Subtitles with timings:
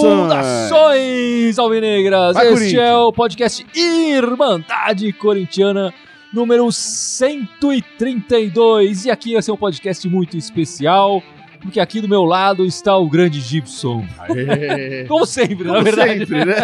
[0.00, 2.34] Saudações alvinegras!
[2.34, 5.92] Vai, este é o podcast Irmandade Corintiana
[6.32, 9.06] número 132.
[9.06, 11.22] E aqui vai ser um podcast muito especial,
[11.60, 14.04] porque aqui do meu lado está o grande Gibson.
[14.18, 15.04] Aê.
[15.08, 16.18] Como sempre, na Como verdade.
[16.20, 16.54] sempre, né?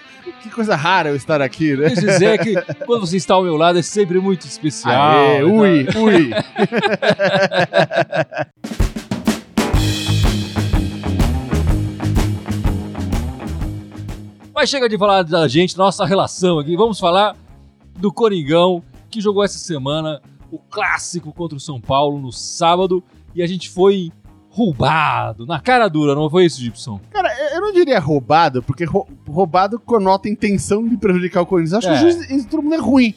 [0.42, 1.90] que coisa rara eu estar aqui, né?
[1.90, 2.54] Quer dizer que
[2.84, 4.94] quando você está ao meu lado é sempre muito especial.
[4.94, 6.30] Aê, ui, ui.
[14.66, 16.76] Mas chega de falar da gente, nossa relação aqui.
[16.76, 17.36] Vamos falar
[18.00, 20.20] do Coringão, que jogou essa semana
[20.50, 23.00] o clássico contra o São Paulo no sábado.
[23.32, 24.10] E a gente foi
[24.50, 27.00] roubado, na cara dura, não foi isso, Gibson?
[27.12, 31.74] Cara, eu não diria roubado, porque rou- roubado conota a intenção de prejudicar o Corinthians.
[31.74, 31.92] Acho É.
[31.92, 33.14] que o juiz, isso todo mundo é ruim,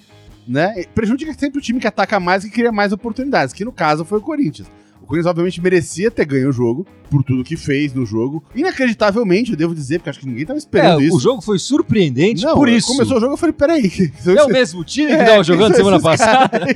[0.48, 0.84] né?
[0.94, 4.20] Prejudica sempre o time que ataca mais e cria mais oportunidades, que no caso foi
[4.20, 4.70] o Corinthians.
[5.10, 8.44] O Corinthians, obviamente, merecia ter ganho o jogo, por tudo que fez no jogo.
[8.54, 11.18] Inacreditavelmente, eu devo dizer, porque acho que ninguém tava esperando É, isso.
[11.18, 12.90] o jogo foi surpreendente Não, por isso.
[12.90, 13.90] Começou o jogo, eu falei, peraí.
[13.90, 16.60] que- É o mesmo time que É, estava quem jogando semana passada?
[16.60, 16.68] né?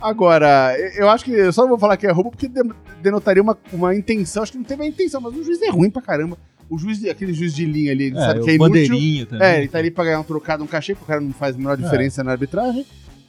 [0.00, 3.42] Agora, eu acho que eu só não vou falar que é roubo porque de- denotaria
[3.42, 4.42] uma, uma intenção.
[4.42, 6.38] Acho que não teve a intenção, mas o juiz é ruim pra caramba.
[6.70, 8.58] O juiz, aquele juiz de linha ali, ele sabe É, que é inútil.
[8.58, 9.46] bandeirinha também.
[9.46, 11.54] É, ele tá ali pra ganhar um trocado, um cachê, porque o cara não faz
[11.54, 11.82] a menor É.
[11.82, 12.86] diferença na arbitragem.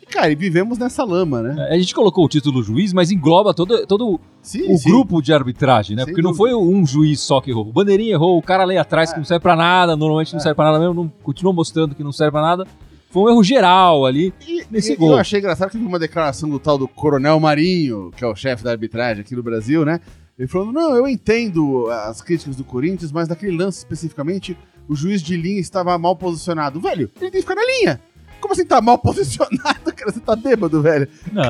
[0.10, 1.68] Cara, e vivemos nessa lama, né?
[1.70, 4.90] A gente colocou o título juiz, mas engloba todo, todo Sim, o sim.
[4.90, 6.04] grupo de arbitragem, né?
[6.04, 6.50] Sem Porque não dúvida.
[6.52, 7.68] foi um juiz só que errou.
[7.68, 10.44] O bandeirinha errou, o cara ali atrás que não serve pra nada, normalmente não É.
[10.44, 12.66] serve pra nada mesmo, não, continuou mostrando que não serve pra nada.
[13.12, 14.34] Foi um erro geral ali.
[14.48, 15.12] E, nesse e- gol.
[15.12, 18.36] Eu achei engraçado que vi uma declaração do tal do Coronel Marinho, que é o
[18.36, 20.00] chefe da arbitragem aqui no Brasil, né?
[20.38, 24.56] Ele falando: não, eu entendo as críticas do Corinthians, mas naquele lance especificamente,
[24.88, 26.80] o juiz de linha estava mal posicionado.
[26.80, 28.00] Velho, ele tem que ficar na linha.
[28.40, 30.12] Como assim tá mal posicionado, cara?
[30.12, 31.08] Você tá bêbado, velho?
[31.32, 31.44] Não,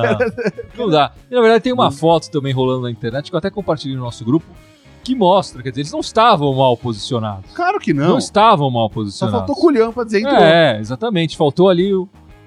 [0.76, 1.12] não dá.
[1.30, 4.02] E, na verdade, tem uma foto também rolando na internet que eu até compartilhei no
[4.02, 4.46] nosso grupo
[5.02, 7.50] que mostra, quer dizer, eles não estavam mal posicionados.
[7.54, 8.18] Claro que Não, não.
[8.18, 9.38] estavam mal Só posicionados.
[9.40, 10.36] faltou culhão pra dizer entrou.
[10.36, 11.38] É, exatamente.
[11.38, 11.90] Faltou ali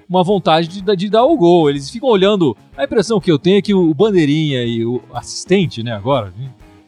[0.07, 1.67] uma vontade de, dar- de dar o gol.
[1.69, 2.55] Eles ficam olhando.
[2.77, 6.31] A impressão que eu tenho é que o bandeirinha e o assistente, né, agora,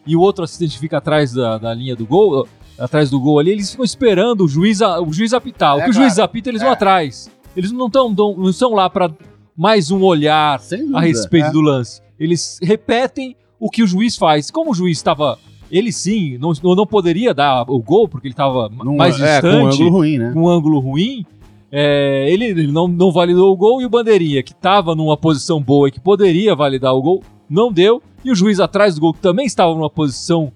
[0.06, 3.50] e o outro assistente fica atrás da, da linha do gol, atrás do gol ali,
[3.52, 5.78] eles ficam esperando o juiz, o juiz apitar.
[5.78, 6.08] O É, que o claro.
[6.08, 6.74] juiz apita, eles vão É.
[6.74, 7.28] atrás.
[7.56, 9.12] Eles não estão não estão lá para
[9.56, 10.98] mais um olhar dúvida.
[10.98, 11.52] a respeito é.
[11.52, 12.02] do lance.
[12.20, 14.52] Eles repetem o que o juiz faz.
[14.52, 15.38] Como o juiz estava.
[15.72, 19.84] Ele sim, não, não poderia dar o gol, porque ele estava mais é, distante com
[19.84, 20.32] um ângulo ruim, né?
[20.32, 21.26] com um ângulo ruim,
[21.72, 25.62] é, ele, ele não, não validou o gol e o Bandeirinha, que estava numa posição
[25.62, 28.02] boa e que poderia validar o gol, não deu.
[28.24, 30.52] E o juiz atrás do gol, que também estava numa posição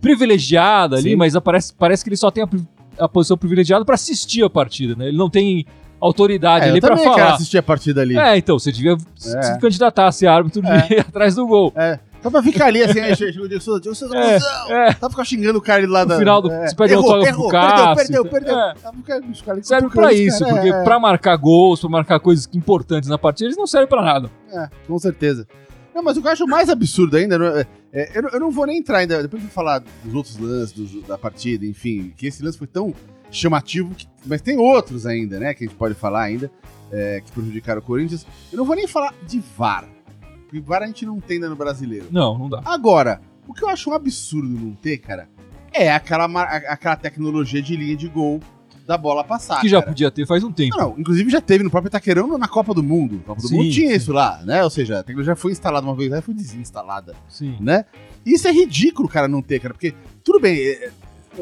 [0.00, 1.16] privilegiada ali, Sim.
[1.16, 2.48] mas parece, parece que ele só tem a,
[3.04, 5.08] a posição privilegiada para assistir a partida, né?
[5.08, 5.66] Ele não tem
[6.00, 7.34] autoridade É, eu ali para também quero falar.
[7.34, 8.18] assistir a partida ali.
[8.18, 9.58] É, então, você devia se É.
[9.58, 10.68] candidatar a ser árbitro de-
[11.00, 11.72] atrás do gol.
[11.76, 11.98] É.
[12.22, 14.36] Só pra ficar ali assim, aí chega o Diego Souza, Diego Souza, É,
[14.90, 14.92] é.
[14.92, 16.18] Pra ficar xingando o cara ali lá No da.
[16.18, 16.68] final do- é.
[16.68, 18.58] você perde o errou, autógrafo errou, pro perdeu, Cássio, perdeu, perdeu.
[18.58, 18.74] é.
[19.52, 23.16] Ali Serve pra isso, caras, porque é, pra marcar gols, pra marcar coisas importantes na
[23.16, 24.30] partida, eles não servem pra nada.
[24.52, 25.46] É, com certeza.
[25.94, 28.40] Não, mas o que eu acho mais absurdo ainda, não é- é, eu, não- eu
[28.40, 31.64] não vou nem entrar ainda, depois eu vou falar dos outros lances do- da partida,
[31.64, 32.94] enfim, que esse lance foi tão
[33.30, 33.94] chamativo,
[34.26, 36.50] mas tem outros ainda, né, que a gente pode falar ainda,
[36.90, 38.26] é, que prejudicaram o Corinthians.
[38.52, 39.88] Eu não vou nem falar de VAR,
[40.44, 42.06] porque VAR a gente não tem ainda no brasileiro.
[42.10, 42.62] Não, não dá.
[42.64, 45.28] Agora, o que eu acho um absurdo não ter, cara,
[45.72, 48.40] é aquela, aquela tecnologia de linha de gol
[48.90, 49.60] da bola passar.
[49.60, 49.92] que já cara.
[49.92, 50.76] podia ter faz um tempo.
[50.76, 53.22] Não, não, inclusive já teve no próprio Itaquerão na Copa do Mundo.
[53.24, 53.94] Copa do Sim, Mundo tinha sim.
[53.96, 54.64] isso lá, né?
[54.64, 57.56] Ou seja, a tecnologia foi instalada uma vez, aí foi desinstalada, Sim.
[57.60, 57.84] né?
[58.26, 60.92] Isso é ridículo, cara, não ter, cara, porque tudo bem, é, é,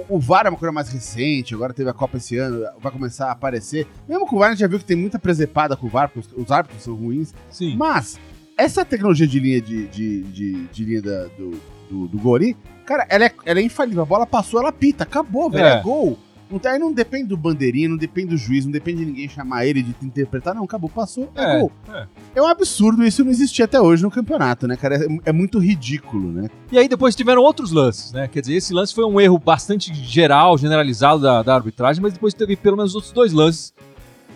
[0.09, 3.27] o- VAR é uma coisa mais recente, agora teve a Copa esse ano, vai começar
[3.29, 3.87] a aparecer.
[4.09, 6.09] Mesmo com o VAR, a gente já viu que tem muita presepada com o VAR,
[6.09, 7.33] porque os, os árbitros são ruins.
[7.51, 7.77] Sim.
[7.77, 8.19] Mas,
[8.57, 11.61] essa tecnologia de linha de, de, de, de linha da- do,
[11.91, 14.03] do, do Gori, cara, ela é, ela é infalível.
[14.03, 15.65] A bola passou, ela pita, acabou, velho.
[15.67, 15.83] É, É.
[15.83, 16.19] gol.
[16.61, 19.67] Tem- aí não depende do bandeirinha, não depende do juiz, não depende de ninguém chamar
[19.67, 20.55] ele de interpretar.
[20.55, 21.73] Não, acabou, passou, é, É, gol.
[21.93, 22.07] é.
[22.37, 24.97] É um absurdo isso não existir até hoje no campeonato, né, cara?
[24.97, 26.49] É, é muito ridículo, né?
[26.73, 28.29] E aí depois tiveram outros lances, né?
[28.29, 32.33] Quer dizer, esse lance foi um erro bastante geral, generalizado da, da arbitragem, mas depois
[32.33, 33.75] teve pelo menos outros dois lances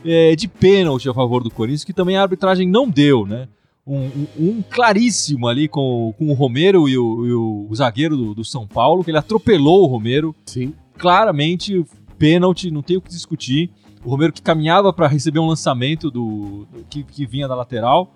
[0.04, 3.46] é, de pênalti a favor do Corinthians, que também a arbitragem não deu, né?
[3.86, 8.16] Um, um- um claríssimo ali com, com o Romero e o, e o- o zagueiro
[8.16, 10.72] do, do São Paulo, que ele atropelou o Romero, Sim.
[10.96, 11.84] claramente
[12.26, 13.70] pênalti, não tem o que discutir.
[14.04, 18.14] O Romero que caminhava para receber um lançamento do, do- que, que vinha da lateral.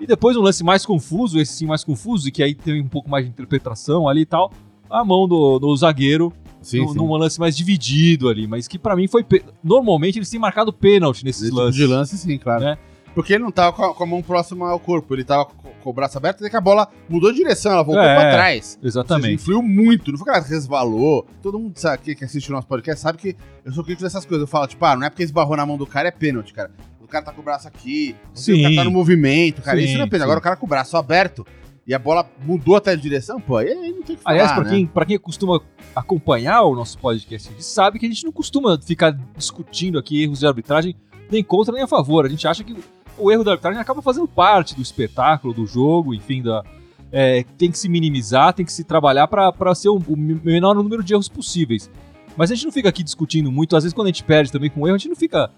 [0.00, 2.88] E depois um lance mais confuso, esse sim mais confuso, e que aí teve um
[2.88, 4.52] pouco mais de interpretação ali e tal.
[4.90, 6.96] A mão do, do zagueiro Sim, num, sim.
[6.96, 9.24] num lance mais dividido ali, mas que pra mim foi.
[9.62, 11.76] Normalmente eles têm marcado pênalti nesses Esse tipo lances.
[11.76, 12.64] de lance, sim, claro.
[12.64, 12.78] Né?
[13.14, 15.68] Porque ele não tava com a, com a mão próxima ao corpo, ele tava com,
[15.70, 18.32] com o braço aberto, e que a bola mudou de direção, ela voltou É, pra
[18.32, 18.74] trás.
[18.82, 19.34] Ou seja, Exatamente.
[19.34, 21.24] influiu muito, não foi que ela resvalou.
[21.42, 24.24] Todo mundo sabe, que, que assiste o nosso podcast sabe que eu sou crítico dessas
[24.26, 24.42] coisas.
[24.42, 26.70] Eu falo, tipo, ah, não é porque esbarrou na mão do cara, é pênalti, cara.
[27.00, 28.58] O cara tá com o braço aqui, Sim.
[28.58, 29.78] o cara tá no movimento, cara.
[29.78, 30.24] Sim, isso não é pênalti.
[30.24, 31.46] Agora o cara com o braço aberto
[31.86, 34.52] e a bola mudou até de direção, pô, aí não tem o que falar, Aliás,
[34.52, 34.70] pra né?
[34.70, 35.60] quem, pra quem costuma
[35.94, 40.22] acompanhar o nosso podcast, a gente sabe que a gente não costuma ficar discutindo aqui
[40.22, 40.96] erros de arbitragem
[41.30, 42.24] nem contra nem a favor.
[42.24, 42.74] A gente acha que
[43.18, 46.64] o erro da arbitragem acaba fazendo parte do espetáculo, do jogo, enfim, da,
[47.12, 51.02] é, tem que se minimizar, tem que se trabalhar para ser o, o menor número
[51.02, 51.90] de erros possíveis.
[52.36, 54.68] Mas a gente não fica aqui discutindo muito, às vezes quando a gente perde também
[54.68, 55.50] com erro, a gente não fica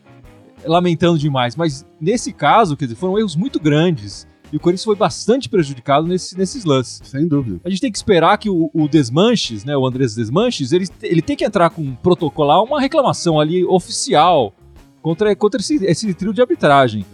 [0.65, 1.57] lamentando demais.
[1.57, 6.07] Mas nesse caso, quer dizer, foram erros muito grandes e o Corinthians foi bastante prejudicado
[6.07, 7.01] nesse, nesses lances.
[7.05, 7.61] Sem dúvida.
[7.65, 11.23] A gente tem que esperar que o, o Desmanches, né, o Andrés Desmanches, ele, ele
[11.23, 14.55] tem que entrar com protocolar uma reclamação ali oficial
[15.03, 17.05] contra, contra esse, esse trio de arbitragem.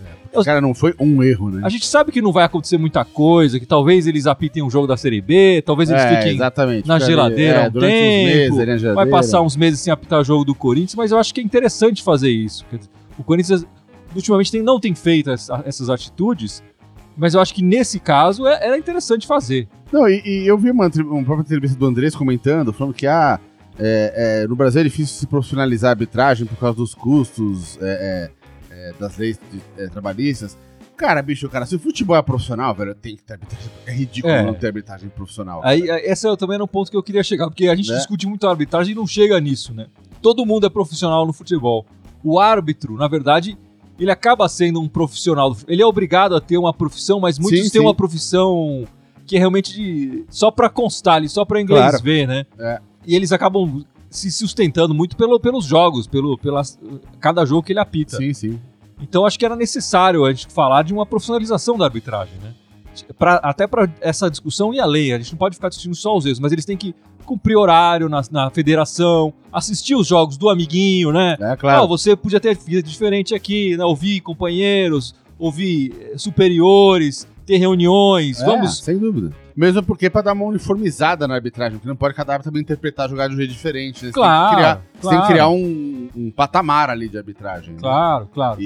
[0.44, 1.60] Cara, não foi um erro, né?
[1.64, 4.86] A gente sabe que não vai acontecer muita coisa, que talvez eles apitem um jogo
[4.86, 6.88] da Série B, talvez eles É, fiquem exatamente.
[6.88, 9.10] na Fica ali, geladeira é, um durante uns tempo, meses, ali na vai geladeira.
[9.10, 12.30] passar uns meses sem apitar jogo do Corinthians, mas eu acho que é interessante fazer
[12.30, 12.64] isso.
[13.18, 13.66] O Corinthians
[14.14, 16.62] ultimamente tem- não tem feito essa- essas atitudes,
[17.16, 19.68] mas eu acho que nesse caso é- era interessante fazer.
[19.92, 23.38] Não, e, e eu vi uma, uma própria entrevista do Andrés comentando, falando que ah,
[23.78, 28.30] é, é, no Brasil é difícil se profissionalizar a arbitragem por causa dos custos é,
[28.82, 30.56] é, das leis de- é, trabalhistas.
[30.96, 33.70] Cara, bicho, cara, se o futebol é profissional, velho, tem que ter arbitragem.
[33.86, 34.42] É ridículo É.
[34.44, 35.60] não ter arbitragem profissional.
[35.64, 37.90] Aí, aí, esse é também era um ponto que eu queria chegar, porque a gente
[37.90, 37.96] Né?
[37.96, 39.86] discute muito a arbitragem e não chega nisso, né?
[40.20, 41.84] Todo mundo é profissional no futebol.
[42.22, 43.58] O árbitro, na verdade,
[43.98, 45.56] ele acaba sendo um profissional.
[45.66, 47.86] Ele é obrigado a ter uma profissão, mas muitos Sim, têm sim.
[47.86, 48.84] uma profissão
[49.26, 52.04] que é realmente de, só pra constar ali, só pra inglês Claro.
[52.04, 52.44] ver, né?
[52.58, 52.80] É.
[53.06, 56.78] E eles acabam se sustentando muito pelo, pelos jogos, pelo pelas,
[57.18, 58.16] cada jogo que ele apita.
[58.18, 58.60] Sim, sim.
[59.02, 62.54] Então acho que era necessário a gente falar de uma profissionalização da arbitragem, né?
[63.18, 65.12] Pra- até para essa discussão ir além.
[65.12, 66.94] A gente não pode ficar discutindo só os erros, mas eles têm que
[67.24, 71.36] cumprir horário na, na federação, assistir os jogos do amiguinho, né?
[71.40, 71.88] É Ah, claro.
[71.88, 73.84] você podia ter vida diferente aqui, né?
[73.84, 78.40] Ouvir companheiros, ouvir eh, superiores, ter reuniões.
[78.40, 78.78] É, Vamos.
[78.78, 79.32] Sem dúvida.
[79.54, 83.06] Mesmo porque pra dar uma uniformizada na arbitragem, porque não pode cada árbitro também interpretar
[83.06, 84.04] a jogada de um jeito diferente.
[84.04, 84.10] Né?
[84.10, 85.22] Você Claro, tem que criar, você tem claro.
[85.26, 87.74] que criar um, um patamar ali de arbitragem.
[87.74, 87.80] né?
[87.80, 88.60] Claro, claro.
[88.60, 88.64] E,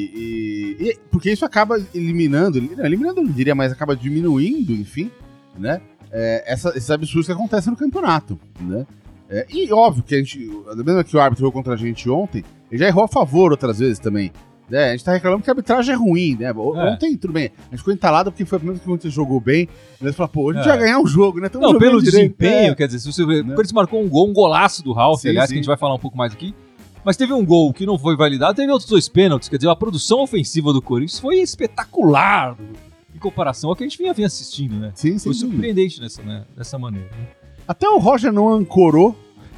[0.79, 5.11] e- e- porque isso acaba eliminando, eliminando eu não diria, mas acaba diminuindo, enfim,
[5.59, 5.81] né?
[6.13, 8.87] é, essa- esses absurdos que acontecem no campeonato, né?
[9.29, 12.09] É, e óbvio que a gente, da mesma que o árbitro errou contra a gente
[12.09, 14.31] ontem, ele já errou a favor outras vezes também.
[14.69, 14.89] Né?
[14.89, 16.53] A gente tá reclamando que a arbitragem é ruim, né?
[16.53, 16.91] O- É.
[16.93, 19.15] Ontem, tudo bem, a gente ficou entalado porque foi a primeira vez que o Corinthians
[19.15, 19.69] jogou bem.
[20.01, 20.69] Nós falamos, pô, a gente É.
[20.69, 21.49] vai ganhar um jogo, né?
[21.49, 22.75] Tamo Não, jogando pelo direito, desempenho, é.
[22.75, 23.53] quer dizer, se você ver, Né?
[23.53, 25.55] o Corinthians marcou um gol, um golaço do Ralf, Sim, aliás, sim.
[25.55, 26.53] que a gente vai falar um pouco mais aqui.
[27.05, 29.77] Mas teve um gol que não foi validado, teve outros dois pênaltis, quer dizer, a
[29.77, 32.57] produção ofensiva do Corinthians foi espetacular
[33.15, 34.91] em comparação ao que a gente vinha, vinha assistindo, né?
[34.95, 35.51] Sim, Foi sim, sim.
[35.51, 37.07] surpreendente nessa, né, dessa maneira.
[37.13, 37.29] né?
[37.69, 39.17] Até o Roger não ancorou.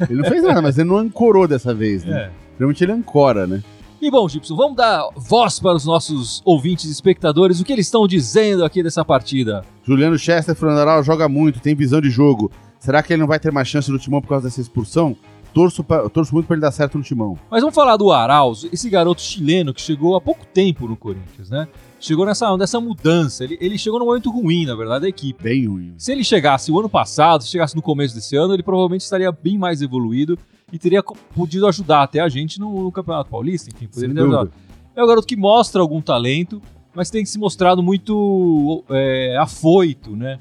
[0.08, 2.24] Ele não fez nada, mas ele não ancorou dessa vez, né?
[2.24, 2.30] É.
[2.58, 3.62] Realmente ele ancora, né?
[4.00, 7.86] E bom, Gibson, vamos dar voz para os nossos ouvintes e espectadores, o que eles
[7.86, 9.64] estão dizendo aqui dessa partida.
[9.82, 12.50] Juliano Chester Frandaral joga muito, tem visão de jogo.
[12.78, 15.16] Será que ele não vai ter mais chance no timão por causa dessa expulsão?
[15.52, 17.36] Torço, pra- torço muito pra ele dar certo no timão.
[17.50, 21.50] Mas vamos falar do Arauz, esse garoto chileno que chegou há pouco tempo no Corinthians,
[21.50, 21.66] né?
[21.98, 25.42] Chegou nessa, nessa mudança, ele, ele chegou num momento ruim, na verdade, da equipe.
[25.42, 25.94] Bem ruim.
[25.98, 29.32] Se ele chegasse o ano passado, se chegasse no começo desse ano, ele provavelmente estaria
[29.32, 30.38] bem mais evoluído
[30.72, 34.52] e teria podido ajudar até a gente no, no Campeonato Paulista, enfim, poderia ter ajudado.
[34.94, 36.60] É um garoto que mostra algum talento,
[36.94, 40.40] mas tem se mostrado muito é, afoito, né?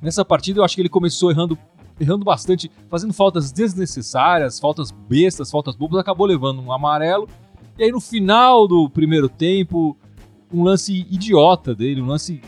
[0.00, 1.56] Nessa partida eu acho que ele começou errando,
[2.00, 7.28] errando bastante, fazendo faltas desnecessárias, faltas bestas, faltas bobas, acabou levando um amarelo.
[7.78, 9.96] E aí no final do primeiro tempo,
[10.52, 12.42] um lance idiota dele, um lance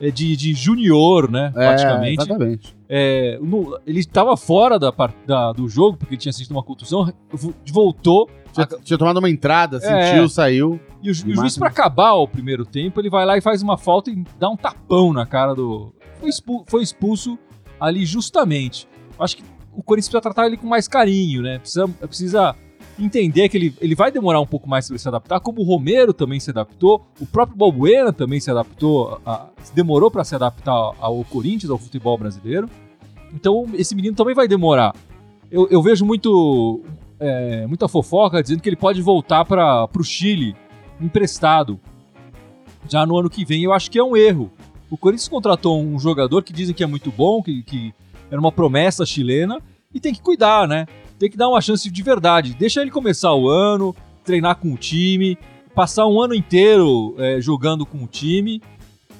[0.00, 1.46] de, de junior, né?
[1.48, 2.22] É, praticamente.
[2.22, 2.76] exatamente.
[2.88, 4.92] É, no- ele estava fora da,
[5.26, 9.28] da- do jogo, porque ele tinha sentido uma contusão, vo- voltou, Tinha, tinha tomado uma
[9.28, 9.80] entrada, É.
[9.80, 10.80] sentiu, saiu.
[11.02, 13.60] e o, e o juiz, pra acabar o primeiro tempo, ele vai lá e faz
[13.62, 15.92] uma falta e dá um tapão na cara do.
[16.20, 17.38] Foi, expu- foi expulso
[17.78, 18.88] ali justamente.
[19.18, 21.58] Acho que o Corinthians precisa tratar ele com mais carinho, né?
[21.58, 22.56] Precisa, precisa
[22.98, 26.12] entender que ele, ele vai demorar um pouco mais para se adaptar, como o Romero
[26.12, 31.24] também se adaptou, o próprio Balbuena também se adaptou, a- demorou para se adaptar ao
[31.24, 32.68] Corinthians, ao futebol brasileiro.
[33.32, 34.94] Então esse menino também vai demorar.
[35.50, 36.80] Eu, eu vejo muito
[37.20, 40.54] é, muita fofoca dizendo que ele pode voltar para o Chile
[41.00, 41.78] emprestado
[42.88, 43.62] já no ano que vem.
[43.62, 44.50] Eu acho que é um erro.
[44.90, 47.94] O Corinthians contratou um jogador que dizem que é muito bom, que, que
[48.30, 49.60] era uma promessa chilena,
[49.92, 50.86] e tem que cuidar, né?
[51.18, 52.54] Tem que dar uma chance de verdade.
[52.54, 53.94] Deixa ele começar o ano,
[54.24, 55.36] treinar com o time,
[55.74, 58.62] passar um ano inteiro é, jogando com o time,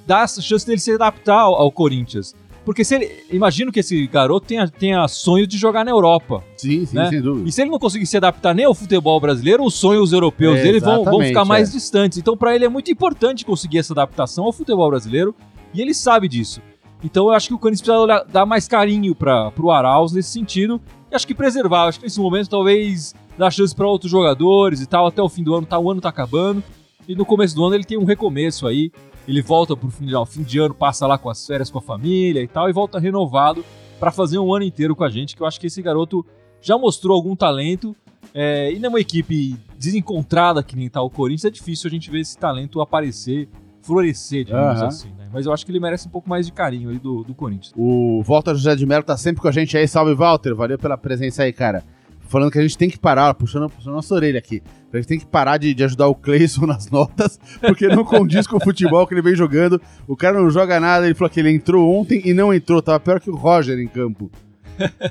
[0.06, 2.34] dá essa chance dele se adaptar ao, ao Corinthians.
[2.64, 3.10] Porque se ele.
[3.30, 6.44] Imagino que esse garoto tenha, tenha sonho de jogar na Europa.
[6.54, 7.08] Sim, sim, né?
[7.08, 7.48] sem dúvida.
[7.48, 10.62] E se ele não conseguir se adaptar nem ao futebol brasileiro, os sonhos europeus É,
[10.62, 11.72] dele vão, vão ficar mais é.
[11.72, 12.18] distantes.
[12.18, 15.34] Então, pra ele é muito importante conseguir essa adaptação ao futebol brasileiro
[15.72, 16.60] e ele sabe disso.
[17.02, 20.30] Então, eu acho que o Corinthians precisa olhar- dar mais carinho para pro Arauz nesse
[20.30, 21.84] sentido e acho que preservar.
[21.86, 25.06] Acho que nesse momento, talvez, dar chance para outros jogadores e tal.
[25.06, 26.62] Até o fim do ano, tá, o ano tá acabando.
[27.06, 28.90] E no começo do ano ele tem um recomeço aí.
[29.26, 31.78] Ele volta pro fim de, ó, fim de ano, passa lá com as férias com
[31.78, 33.64] a família e tal, e volta renovado
[34.00, 35.36] para fazer um ano inteiro com a gente.
[35.36, 36.24] Que eu acho que esse garoto
[36.60, 37.94] já mostrou algum talento.
[38.34, 42.20] É, e numa equipe desencontrada que nem tá o Corinthians, é difícil a gente ver
[42.20, 43.48] esse talento aparecer,
[43.88, 44.86] florescer, digamos Aham.
[44.86, 45.26] assim, né?
[45.32, 47.72] Mas eu acho que ele merece um pouco mais de carinho aí do, do Corinthians.
[47.74, 49.88] O Walter José de Mello tá sempre com a gente aí.
[49.88, 50.54] Salve, Walter.
[50.54, 51.82] Valeu pela presença aí, cara.
[52.20, 54.62] Falando que a gente tem que parar, puxando, puxando nossa orelha aqui.
[54.92, 58.46] A gente tem que parar de, de ajudar o Cleison nas notas, porque não condiz
[58.46, 59.80] com o futebol que ele vem jogando.
[60.06, 63.00] O cara não joga nada, ele falou que ele entrou ontem e não entrou, tava
[63.00, 64.30] pior que o Roger em campo.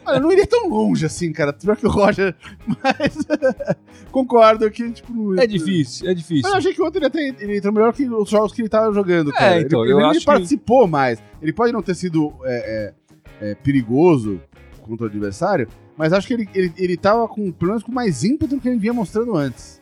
[0.05, 1.51] Ah, eu não iria tão longe assim, cara.
[1.53, 2.36] Pior que o Roger,
[2.83, 3.17] mas
[4.12, 6.43] concordo que, tipo, É difícil, é difícil.
[6.43, 8.69] Mas eu achei que ontem ele, até, ele entrou melhor que os jogos que ele
[8.69, 9.62] tava jogando, cara.
[9.62, 11.21] então, ele, eu ele acho que- participou mais.
[11.41, 12.93] Ele pode não ter sido é,
[13.41, 14.39] é, é, perigoso
[14.81, 18.24] contra o adversário, mas acho que ele, ele, ele tava com, pelo menos com mais
[18.24, 19.81] ímpeto do que ele vinha mostrando antes.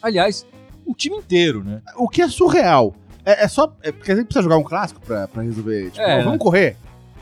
[0.00, 0.46] Aliás,
[0.86, 1.80] o time inteiro, né?
[1.96, 2.94] O que é surreal.
[3.24, 3.74] É, é só.
[3.82, 5.90] É porque a gente precisa jogar um clássico pra, pra resolver.
[5.90, 6.38] Tipo, É, ó, vamos né?
[6.38, 6.76] correr.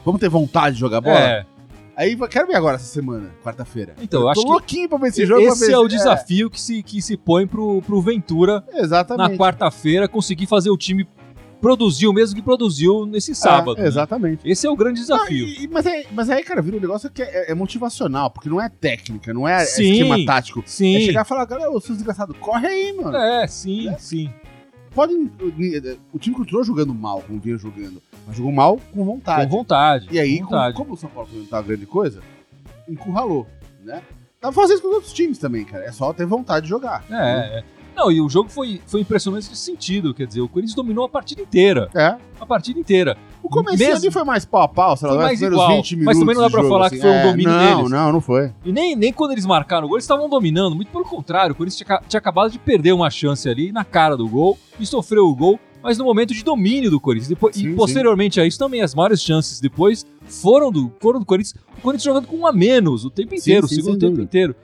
[0.04, 1.16] Vamos ter vontade de jogar bola.
[1.16, 1.47] É,
[1.97, 3.95] Aí quero ver agora essa semana, quarta-feira.
[4.01, 5.43] Então, eu tô acho que louquinho pra ver esse jogo.
[5.43, 9.33] esse ver é o desafio que se, que se põe pro, pro Ventura É, exatamente.
[9.33, 11.07] na quarta-feira conseguir fazer o time
[11.61, 13.79] produzir o mesmo que produziu nesse sábado.
[13.79, 13.87] É, né?
[13.89, 14.49] exatamente.
[14.51, 15.47] Esse é o grande desafio.
[15.47, 18.49] Ah, e- mas, aí, mas aí, cara, vira um negócio que é, é motivacional, porque
[18.49, 19.93] não é técnica, não é Sim.
[19.93, 20.63] esquema tático.
[20.67, 20.97] Sim.
[20.97, 23.17] É chegar e falar, galera, ô, seus desgraçados, corre aí, mano.
[23.17, 24.29] É, sim, sim.
[24.95, 25.15] Pode,
[26.13, 29.51] o time continuou jogando mal, como vinha jogando, mas jogou mal com vontade.
[29.51, 30.09] Com vontade.
[30.11, 30.77] E aí, com como, vontade.
[30.77, 32.21] como o São Paulo não tava grande coisa,
[32.89, 33.47] encurralou,
[33.83, 34.03] né?
[34.41, 35.85] Dá pra fazer isso com os outros times também, cara.
[35.85, 37.05] É só ter vontade de jogar.
[37.11, 37.65] É, é.
[37.95, 40.13] Não, e o jogo foi, foi impressionante nesse sentido.
[40.13, 41.89] Quer dizer, o Corinthians dominou a partida inteira.
[41.95, 42.17] É.
[42.41, 43.17] A partida inteira.
[43.43, 45.99] O começo ali foi mais pau a pau, sei lá, os mais igual, 20 mas
[45.99, 46.19] minutos.
[46.21, 46.97] também não dá pra jogo, falar assim.
[46.97, 47.91] que foi um É, domínio Não, deles.
[47.91, 48.53] não, não foi.
[48.65, 50.77] E nem, nem quando eles marcaram o gol, eles estavam dominando.
[50.77, 54.17] Muito pelo contrário, o Corinthians tinha, tinha acabado de perder uma chance ali na cara
[54.17, 57.29] do gol e sofreu o gol, mas no momento de domínio do Corinthians.
[57.29, 61.27] Depois, Sim, e posteriormente a isso também, as maiores chances depois foram do, foram do
[61.27, 61.57] Corinthians.
[61.79, 64.23] O Corinthians jogando com um a menos o tempo inteiro, sim, o segundo tempo dúvida.
[64.23, 64.55] inteiro.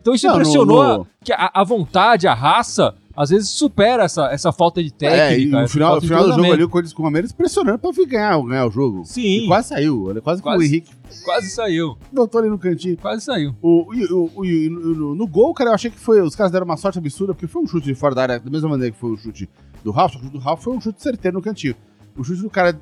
[0.00, 4.04] Então isso Não, no- impressionou no- que a, a vontade, a raça, às vezes supera
[4.04, 5.22] essa, essa falta de técnica.
[5.22, 7.78] É, e no final, no final do jogo ali, o Corinthians com o Palmeiras pressionando
[7.78, 9.02] pra vir ganhar, ganhar o jogo.
[9.04, 9.44] Sim.
[9.44, 10.04] E quase saiu.
[10.06, 10.64] Olha, quase, que o Quase.
[10.66, 10.90] Henrique
[11.24, 12.96] Quase saiu, botou ali no cantinho.
[12.96, 13.54] quase saiu.
[13.62, 16.20] O, o- o- no, no gol, cara, eu achei que foi.
[16.20, 18.50] Os caras deram uma sorte absurda, porque foi um chute de fora da área, da
[18.50, 19.48] mesma maneira que foi o chute
[19.84, 21.74] do Ralf, o chute do Ralf foi um chute certeiro no cantinho.
[22.16, 22.78] O chute do cara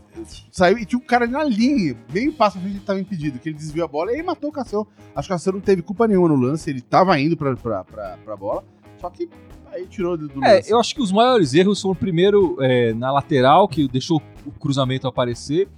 [0.51, 3.49] saiu e tinha um cara na linha, bem passo pra frente ele tava impedido, que
[3.49, 4.87] ele desviou a bola e aí matou o Cassião.
[5.17, 7.83] Acho que o Cassião não teve culpa nenhuma no lance, ele tava indo pra, pra,
[7.85, 8.63] pra, pra bola,
[9.01, 9.29] só que
[9.73, 10.71] aí tirou do, do É, lance.
[10.71, 15.07] eu acho que os maiores erros foram primeiro é, na lateral, que deixou o cruzamento
[15.09, 15.69] aparecer.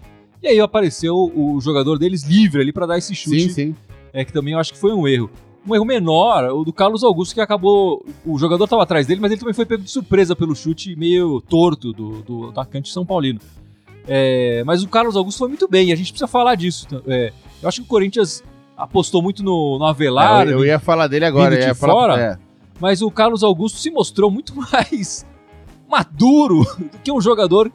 [0.42, 3.76] E aí apareceu o jogador deles livre ali pra dar esse chute, sim, sim.
[4.12, 5.30] É, que também eu acho que foi um erro.
[5.66, 8.04] Um erro menor, o do Carlos Augusto, que acabou.
[8.26, 11.40] O jogador estava atrás dele, mas ele também foi pego de surpresa pelo chute meio
[11.40, 13.40] torto do, do atacante São Paulino.
[14.06, 16.86] É, mas o Carlos Augusto foi muito bem, e a gente precisa falar disso.
[17.06, 17.32] É,
[17.62, 18.42] eu acho que o Corinthians
[18.76, 21.72] apostou muito no, no Avelar, É, eu, eu ia falar dele agora, vindo eu ia
[21.72, 22.20] de falar, fora?
[22.20, 22.38] é.
[22.80, 25.26] Mas o Carlos Augusto se mostrou muito mais
[25.88, 27.70] maduro do que um jogador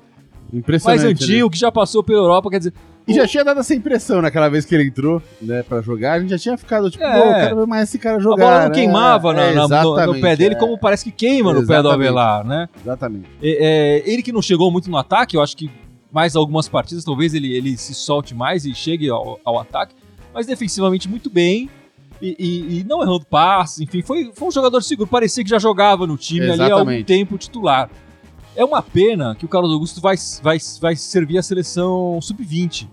[0.84, 1.10] mais né?
[1.10, 2.50] antigo, que já passou pela Europa.
[2.50, 2.74] Quer dizer,
[3.08, 6.14] E já tinha dado essa impressão naquela vez que ele entrou, né, pra jogar.
[6.14, 7.12] A gente já tinha ficado tipo, É.
[7.22, 8.44] pô, eu quero ver mais esse cara a jogar.
[8.46, 8.76] bola não né?
[8.76, 11.66] queimava na- É, na- no, no exatamente, pé dele, é, como parece que queima no
[11.66, 11.90] pé do.
[11.90, 12.68] Avelar, né?
[12.82, 13.28] Exatamente.
[13.42, 15.70] É, ele que não chegou muito no ataque, eu acho que
[16.12, 19.94] mais algumas partidas, talvez ele, ele se solte mais e chegue ao, ao ataque,
[20.34, 21.70] mas defensivamente muito bem.
[22.22, 25.08] E, e- e não errando passes, enfim, foi, foi um jogador seguro.
[25.10, 27.06] Parecia que já jogava no time ali há algum Exatamente.
[27.06, 27.90] tempo titular.
[28.56, 32.88] É uma pena que o Carlos Augusto vai, vai, vai servir a seleção sub-20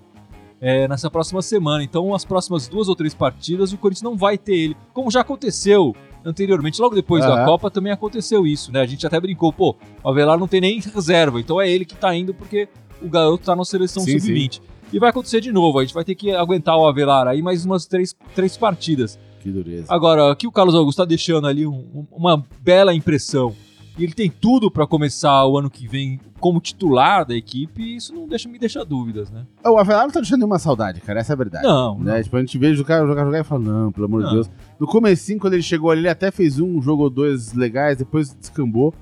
[0.60, 1.82] é, nessa próxima semana.
[1.82, 4.76] Então, as próximas duas ou três partidas, o Corinthians não vai ter ele.
[4.92, 7.44] Como já aconteceu anteriormente, logo depois da Aham.
[7.46, 8.80] Copa também aconteceu isso, né?
[8.80, 11.94] A gente até brincou, pô, o Avelar não tem nem reserva, então é ele que
[11.96, 12.68] tá indo porque
[13.02, 14.60] o garoto tá na seleção Sim, sub-20.
[14.92, 17.64] E vai acontecer de novo, a gente vai ter que aguentar o Avelar aí mais
[17.64, 19.18] umas três, três partidas.
[19.40, 19.86] Que dureza.
[19.88, 23.54] Agora, que o Carlos Augusto tá deixando ali um- um- uma bela impressão
[23.98, 28.12] e ele tem tudo pra começar o ano que vem como titular da equipe, isso
[28.14, 29.44] não deixa, me deixa dúvidas, né?
[29.64, 31.20] O Avelar não tá deixando nenhuma saudade, cara.
[31.20, 31.64] Essa é a verdade.
[31.66, 32.22] Não, Né?
[32.22, 34.28] Tipo, a gente vê o cara jogar, jogar e fala, não, pelo amor Não.
[34.28, 34.50] de Deus.
[34.78, 38.34] No comecinho, quando ele chegou ali, ele até fez um jogo ou dois legais, depois
[38.34, 38.92] descambou.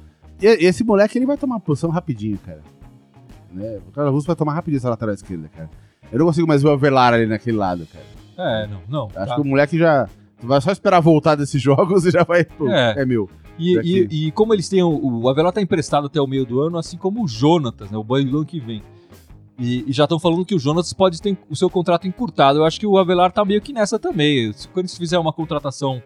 [0.41, 2.61] E esse moleque ele vai tomar posição rapidinho, cara.
[3.55, 3.79] Né?
[3.89, 5.71] O Carlos Augusto vai tomar rapidinho essa lateral esquerda, cara.
[6.13, 8.05] Eu não consigo mais ver o Avelar ali naquele lado, cara.
[8.37, 9.05] É, não, não.
[9.15, 9.35] Acho tá.
[9.37, 10.09] que o moleque já.
[10.43, 12.45] Vai só esperar voltar desses jogos e já vai.
[12.45, 12.95] Pô, É.
[13.03, 13.05] é.
[13.07, 13.31] meu.
[13.59, 14.83] E, e- e como eles têm.
[14.83, 17.97] O, o Avelar tá emprestado até o meio do ano, assim como o Jonatas, né?
[17.97, 18.83] O banho do ano que vem.
[19.57, 22.59] E, e já estão falando que o Jonatas pode ter o seu contrato encurtado.
[22.59, 24.53] Eu acho que o Avelar tá meio que nessa também.
[24.53, 26.03] Se quando eles fizer uma contratação,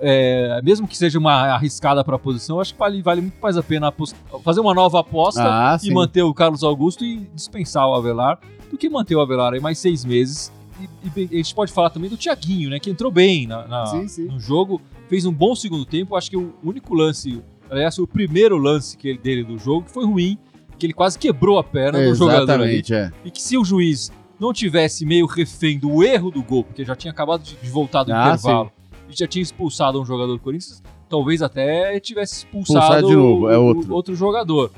[0.00, 3.56] é, mesmo que seja uma arriscada para a posição, acho que vale, vale muito mais
[3.56, 3.92] a pena
[4.42, 5.92] fazer uma nova aposta Ah, e sim.
[5.94, 8.38] manter o Carlos Augusto e dispensar o Avelar
[8.70, 10.52] do que manter o Avelar aí mais seis meses.
[11.14, 12.78] E, e a gente pode falar também do Thiaguinho, né?
[12.80, 14.24] Que entrou bem na- na- Sim, sim.
[14.26, 16.16] no jogo, fez um bom segundo tempo.
[16.16, 19.90] Acho que o único lance, aliás, o primeiro lance que ele, dele do jogo que
[19.92, 20.38] foi ruim,
[20.78, 22.82] que ele quase quebrou a perna do jogador ali.
[22.90, 23.12] É.
[23.24, 26.96] E que se o juiz não tivesse meio refém do erro do gol, porque já
[26.96, 28.79] tinha acabado de, voltar do Ah, intervalo e
[29.12, 33.90] já tinha expulsado um jogador do Corinthians, talvez até tivesse expulsado de novo, é outro.
[33.90, 34.70] o outro jogador.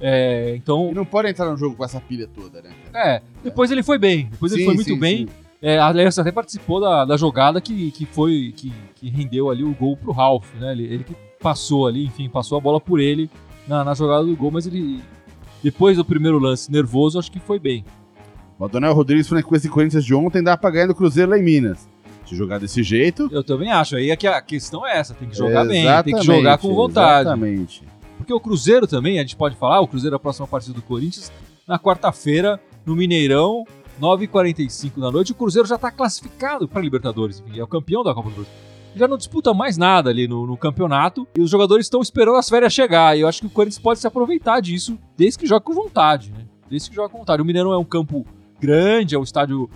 [0.00, 2.70] É, então, E não pode entrar no jogo com essa pilha toda, né?
[2.92, 4.28] é, depois ele foi bem.
[4.30, 5.16] Depois ele Sim, foi muito sim, bem.
[5.18, 5.28] sim.
[5.62, 9.72] É, aliás, até participou da, da jogada que, que foi que, que rendeu ali o
[9.72, 10.72] gol pro Ralf, né?
[10.72, 13.30] Ele, ele que passou ali, enfim, passou a bola por ele
[13.66, 15.02] na, na jogada do gol, mas ele
[15.62, 17.82] depois do primeiro lance nervoso, acho que foi bem.
[18.58, 21.30] O Adonel Rodrigues falando que com esse Corinthians de ontem dá pra ganhar do Cruzeiro
[21.30, 21.88] lá em Minas.
[22.26, 23.28] Se jogar desse jeito.
[23.30, 23.96] Eu também acho.
[23.96, 26.58] Aí é que a questão é essa, tem que jogar bem, tem que Exatamente, jogar
[26.58, 27.28] com vontade.
[27.28, 27.82] Exatamente.
[28.16, 30.82] Porque o Cruzeiro também, a gente pode falar, o Cruzeiro é a próxima partida do
[30.82, 31.30] Corinthians,
[31.66, 33.64] na quarta-feira, no Mineirão,
[34.00, 38.14] 9h45 da noite, o Cruzeiro já está classificado para Libertadores, enfim, é o campeão da
[38.14, 38.52] Copa do Brasil.
[38.96, 42.48] Já não disputa mais nada ali no, no campeonato e os jogadores estão esperando as
[42.48, 43.16] férias chegar.
[43.16, 46.30] E eu acho que o Corinthians pode se aproveitar disso desde que joga com vontade,
[46.30, 46.44] né?
[46.70, 47.42] Desde que joga com vontade.
[47.42, 48.24] O Mineirão é um campo
[48.60, 49.68] grande, é um estádio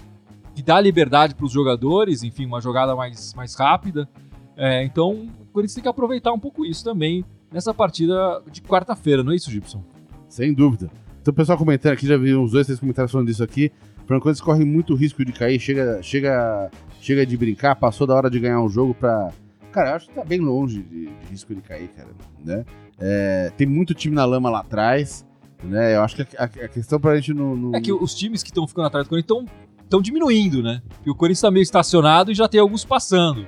[0.59, 4.09] que dá liberdade para os jogadores, enfim, uma jogada mais, mais rápida.
[4.57, 9.23] É, então o Corinthians tem que aproveitar um pouco isso também nessa partida de quarta-feira,
[9.23, 9.85] não é isso, Gibson?
[10.29, 10.91] Sem dúvida.
[11.23, 13.71] Então o pessoal comentando aqui, já vi uns dois, três comentários falando disso aqui.
[14.05, 18.29] Que eles correm muito risco de cair, chega, chega, chega de brincar, passou da hora
[18.31, 19.31] de ganhar um jogo pra.
[19.71, 22.09] Cara, eu acho que tá bem longe de, de risco de cair, cara.
[22.45, 22.65] Né?
[22.99, 25.25] É, tem muito time na lama lá atrás.
[25.63, 25.95] Né?
[25.95, 27.55] Eu acho que a, a- a questão pra gente não.
[27.55, 29.68] não- É que os times que estão ficando atrás do Corinthians estão
[30.03, 30.83] diminuindo, né?
[30.97, 33.47] Porque o Corinthians está meio estacionado e já tem alguns passando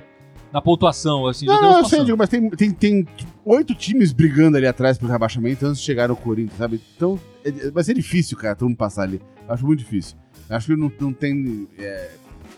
[0.51, 3.07] na pontuação, assim, já Não, tem não, eu sei, digo, mas tem, tem, tem
[3.45, 6.81] oito times brigando ali atrás pro rebaixamento antes de chegar no Corinthians, sabe?
[6.95, 9.21] Então, é- vai ser difícil, cara, todo mundo passar ali.
[9.47, 10.17] Acho muito difícil.
[10.49, 12.09] Acho que não, não tem é,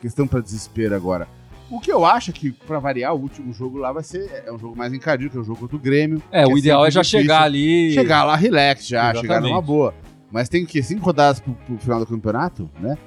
[0.01, 1.27] questão pra desespero agora.
[1.69, 4.51] O que eu acho é que, pra variar, o último jogo lá vai ser é
[4.51, 6.21] um jogo mais encardido, que é o jogo contra o Grêmio.
[6.31, 7.19] É, o ideal sempre é já difícil.
[7.21, 7.93] chegar ali.
[7.93, 9.21] Chegar lá relax já, Exatamente.
[9.21, 9.93] chegar numa boa.
[10.31, 12.97] Mas tem que cinco rodadas pro, pro final do campeonato, né?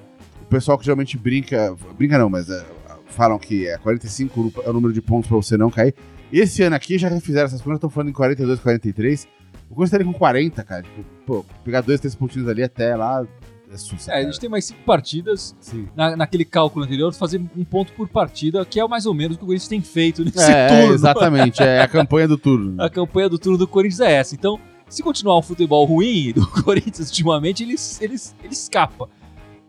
[0.46, 2.64] O pessoal que geralmente brinca, brinca não, mas é,
[3.08, 5.94] falam que é 45 é o número de pontos pra você não cair.
[6.32, 9.26] Esse ano aqui já refizeram essas contas, estão falando em 42, 43.
[9.70, 10.82] O Corinthians ali com 40, cara.
[10.82, 13.26] Tipo, pô, pegar dois, três pontinhos ali até lá
[13.72, 14.12] é sussa.
[14.12, 15.54] É, a gente tem mais cinco partidas.
[15.96, 19.38] Na, naquele cálculo anterior, fazer um ponto por partida, que é mais ou menos o
[19.38, 20.94] que o Corinthians tem feito nesse É, é, turno.
[20.94, 22.76] exatamente, é a campanha do turno.
[22.82, 24.34] A campanha do turno do Corinthians é essa.
[24.34, 29.08] Então, se continuar um futebol ruim do Corinthians ultimamente, ele, ele, ele escapa.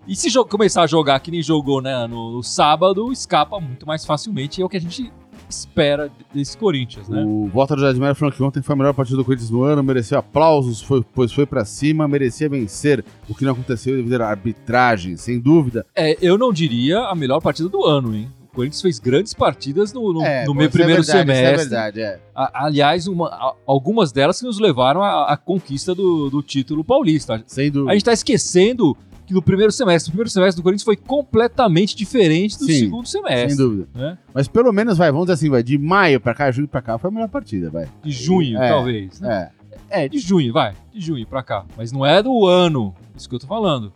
[0.08, 4.06] E se começar a jogar que nem jogou né, no, no sábado, escapa muito mais
[4.06, 4.60] facilmente.
[4.60, 5.12] E é o que a gente
[5.50, 7.24] espera desse Corinthians, né?
[7.26, 9.84] O Walter do Jardim falou que ontem foi a melhor partida do Corinthians no ano,
[9.84, 14.28] mereceu aplausos, foi, pois foi pra cima, merecia vencer, o que não aconteceu devido à
[14.28, 15.86] arbitragem, sem dúvida.
[15.96, 18.30] É, eu não diria a melhor partida do ano, hein?
[18.52, 21.46] O Corinthians fez grandes partidas no, no, É, no meu é primeiro verdade, semestre.
[21.54, 22.20] É verdade, é.
[22.36, 26.84] A- aliás, uma- a- algumas delas que nos levaram à, à conquista do, do título
[26.84, 27.44] paulista.
[27.46, 27.92] Sem dúvida.
[27.92, 31.96] A gente tá esquecendo que no primeiro semestre, o primeiro semestre do Corinthians foi completamente
[31.96, 33.50] diferente do Sim, segundo semestre.
[33.50, 33.88] Sem dúvida.
[33.94, 34.18] Né?
[34.34, 36.98] Mas pelo menos vai, vamos dizer assim, vai, de maio pra cá, junho pra cá,
[36.98, 37.88] foi a melhor partida, vai.
[38.02, 39.20] De junho, É, talvez.
[39.20, 39.50] né?
[39.54, 39.58] É.
[39.90, 40.74] É, de junho, vai.
[40.94, 41.66] De junho pra cá.
[41.78, 42.94] Mas não é do ano.
[43.16, 43.92] Isso que eu tô falando.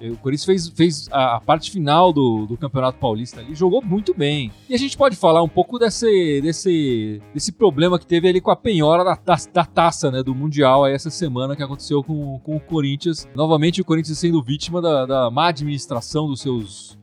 [0.00, 4.14] O Corinthians fez, fez a, a parte final do, do Campeonato Paulista ali, jogou muito
[4.14, 4.52] bem.
[4.68, 8.50] E a gente pode falar um pouco desse, desse, desse problema que teve ali com
[8.50, 12.38] a penhora da, da, da taça né, do Mundial aí essa semana que aconteceu com,
[12.40, 13.28] com o Corinthians.
[13.34, 16.98] Novamente o Corinthians sendo vítima da, da má administração dos seus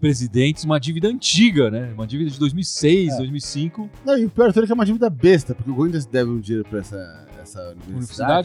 [0.00, 1.92] presidentes, uma dívida antiga, né?
[1.92, 3.16] Uma dívida de 2006, É.
[3.18, 3.90] 2005.
[4.04, 6.40] Não, e o pior é que é uma dívida besta, porque o Corinthians deve um
[6.40, 7.92] dinheiro pra essa, essa universidade.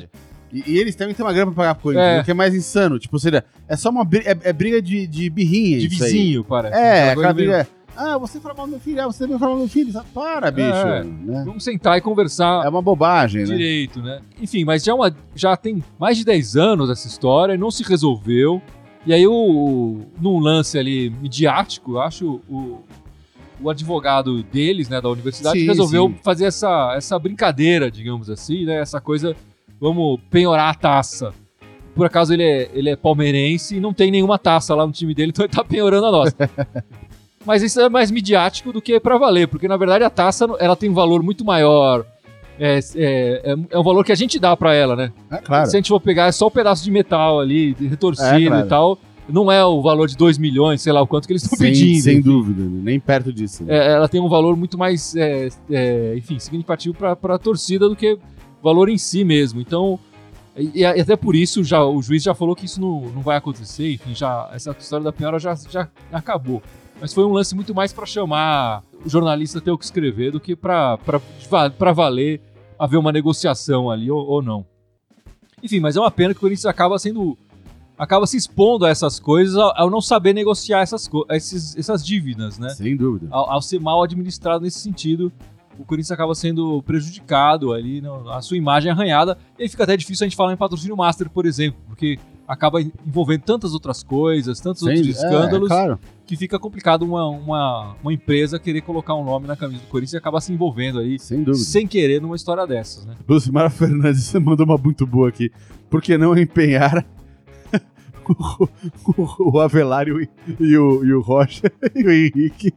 [0.04, 0.10] Universidade?
[0.54, 2.22] E, e eles também têm uma grana pra pagar pro Corinthians, É.
[2.22, 2.98] o que é mais insano.
[3.00, 6.44] Tipo, seja, é só uma briga, é, é briga de, de birrinha De isso vizinho,
[6.44, 6.78] parece.
[6.78, 7.68] É, Aquela briga.
[7.98, 9.94] Ah, você fala mal do meu filho, ah, você também fala mal do meu filho.
[10.14, 10.68] Para, bicho.
[10.68, 11.04] É.
[11.04, 11.44] né?
[11.46, 13.48] Vamos sentar e conversar É uma bobagem, né?
[13.48, 14.20] direito, né?
[14.42, 17.72] Enfim, mas já, é uma- já tem mais de 10 anos essa história e não
[17.72, 18.62] se resolveu.
[19.06, 22.80] E aí, o, num lance ali midiático, eu acho o,
[23.62, 26.16] o advogado deles, né, da universidade, Sim, resolveu sim.
[26.22, 28.82] fazer essa, essa brincadeira, digamos assim, né?
[28.82, 29.36] Essa coisa,
[29.80, 31.34] vamos penhorar a taça.
[31.96, 35.14] Por acaso ele é, ele é palmeirense e não tem nenhuma taça lá no time
[35.14, 36.36] dele, então ele tá penhorando a nossa.
[37.46, 40.76] Mas isso é mais midiático do que pra valer, porque na verdade a taça ela
[40.76, 42.06] tem um valor muito maior.
[42.60, 45.12] É, é, é, é um valor que a gente dá pra ela, né?
[45.30, 45.70] É claro.
[45.70, 48.66] Se a gente for pegar é só um pedaço de metal ali, retorcido É, claro.
[48.66, 51.44] e tal, não é o valor de 2 milhões, sei lá o quanto que eles
[51.44, 52.02] estão pedindo.
[52.02, 52.82] sem dúvida, né?
[52.84, 53.64] nem perto disso.
[53.64, 53.76] né?
[53.76, 57.96] É, ela tem um valor muito mais, é, é, enfim, significativo para a torcida do
[57.96, 58.18] que
[58.66, 59.62] valor em si mesmo.
[59.62, 60.00] Então,
[60.58, 63.38] e, e até por isso já, o juiz já falou que isso não, não vai
[63.38, 63.94] acontecer.
[63.94, 66.64] Enfim, já essa história da penhora já, já acabou.
[67.00, 70.32] Mas foi um lance muito mais para chamar o jornalista a ter o que escrever
[70.32, 70.98] do que para
[71.94, 72.42] valer
[72.78, 74.66] haver uma negociação ali ou, ou não.
[75.62, 77.38] Enfim, mas é uma pena que o Corinthians acaba sendo
[77.98, 82.70] acaba se expondo a essas coisas ao, não saber negociar essas, esses, essas dívidas, né?
[82.70, 83.28] Sem dúvida.
[83.30, 85.32] ao, ao ser mal administrado nesse sentido,
[85.80, 89.84] o Corinthians acaba sendo prejudicado ali, no- a sua imagem é arranhada, e aí fica
[89.84, 94.04] até difícil a gente falar em patrocínio master, por exemplo, porque acaba envolvendo tantas outras
[94.04, 96.00] coisas, tantos Sem- outros é, escândalos, claro.
[96.28, 100.14] que fica complicado uma, uma, uma empresa querer colocar um nome na camisa do Corinthians
[100.14, 101.64] e acabar se envolvendo aí, Sem dúvida.
[101.64, 103.16] sem querer, numa história dessas, né?
[103.28, 105.52] Lucimara Fernandes, você mandou uma muito boa aqui.
[105.90, 107.04] Por que não empenhar
[108.30, 108.68] o,
[109.18, 112.74] o, o Avelar e e o, e o Rocha e o Henrique?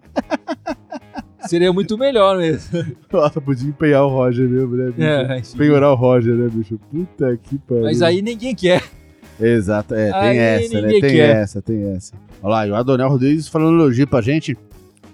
[1.47, 2.85] Seria muito melhor mesmo.
[3.13, 5.03] Nossa, podia empenhar o Roger mesmo, né, bicho?
[5.03, 5.43] É.
[5.57, 6.79] Penhorar o Roger, né, bicho?
[6.91, 7.85] Puta que pariu.
[7.85, 8.83] Mas aí ninguém quer.
[9.41, 10.89] Exato, é, tem Aí essa, né?
[10.89, 11.37] Tem quer.
[11.37, 12.15] essa, tem essa.
[12.43, 14.57] Olha lá, e o Adonel Rodrigues falando elogio pra gente,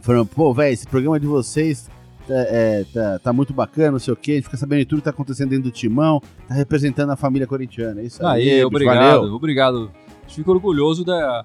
[0.00, 1.90] falando, pô, velho, esse programa de vocês
[2.28, 4.87] é, é, tá, tá muito bacana, não sei o quê, a gente fica sabendo de
[4.87, 8.48] tudo que tá acontecendo dentro do timão, tá representando a família corintiana, é isso aí,
[8.48, 9.34] Aí, bicho, obrigado, valeu.
[9.34, 9.90] obrigado.
[10.24, 11.44] A gente fica orgulhoso da-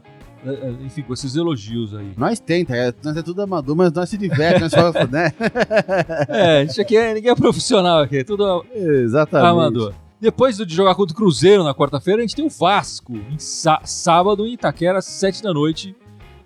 [0.85, 2.11] enfim, com esses elogios aí.
[2.17, 5.33] Nós tenta, é, nós é tudo amador, mas nós se diverte, nós só, né?
[6.29, 9.49] É, gente aqui é, ninguém é profissional aqui, é tudo Exatamente.
[9.51, 9.93] amador.
[10.21, 13.81] Depois de jogar contra o Cruzeiro na quarta-feira, a gente tem o Vasco, em sá-
[13.85, 15.95] sábado em Itaquera, às sete da noite.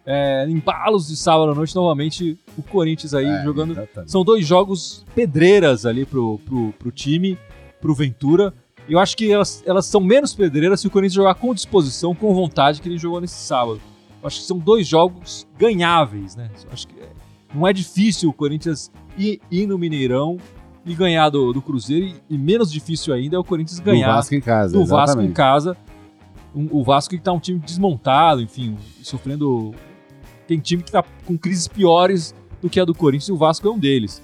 [0.05, 3.71] É, embalos de sábado à noite, novamente, o Corinthians aí É, jogando.
[3.71, 4.11] exatamente.
[4.11, 7.37] São dois jogos pedreiras ali pro, pro, pro time,
[7.81, 8.53] pro Ventura.
[8.87, 12.33] Eu acho que elas, elas são menos pedreiras se o Corinthians jogar com disposição, com
[12.33, 13.79] vontade, que ele jogou nesse sábado.
[14.21, 16.49] Eu acho que são dois jogos ganháveis, né?
[16.65, 17.09] Eu acho que é-
[17.53, 20.37] não é difícil o Corinthians ir, ir no Mineirão
[20.85, 24.15] e ganhar do, do Cruzeiro, e, e menos difícil ainda é o Corinthians Do ganhar
[24.15, 25.77] Vasco em casa, do Vasco em casa.
[26.55, 29.73] Um- o Vasco que tá um time desmontado, enfim, sofrendo.
[30.47, 33.67] Tem time que tá com crises piores do que a do Corinthians e o Vasco
[33.67, 34.21] é um deles.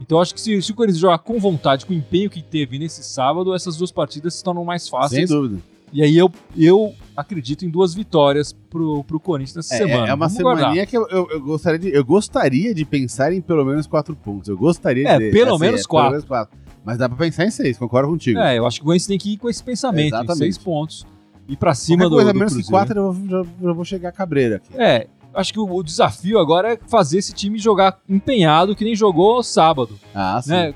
[0.00, 2.42] Então eu acho que se, se o Corinthians jogar com vontade, com o empenho que
[2.42, 5.30] teve nesse sábado, essas duas partidas se tornam mais Sem fáceis.
[5.30, 5.60] dúvida.
[5.92, 10.08] E aí eu, eu acredito em duas vitórias pro, pro Corinthians nessa É, semana.
[10.08, 13.64] é uma semaninha que eu, eu, eu gostaria de, eu gostaria de pensar em pelo
[13.64, 14.48] menos quatro pontos.
[14.48, 16.10] Eu gostaria É, de pelo menos quatro.
[16.10, 16.56] menos quatro.
[16.84, 18.38] Mas dá pra pensar em seis, concordo contigo.
[18.40, 21.06] É, eu acho que o Corinthians tem que ir com esse pensamento, em seis pontos.
[21.48, 24.10] E pra cima Qualquer do, coisa do menos que quatro, eu já, já vou chegar
[24.12, 24.68] cabreira aqui.
[24.76, 25.06] É,
[25.36, 29.42] acho que o, o desafio agora é fazer esse time jogar empenhado que nem jogou
[29.42, 30.50] sábado, Ah, sim.
[30.50, 30.74] né?